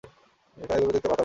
[0.57, 1.17] এগুলো দেখতে পাতার মত।